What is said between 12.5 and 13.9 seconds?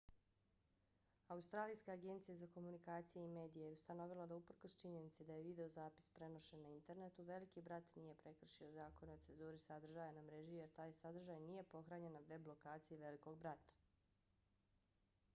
lokaciji velikog brata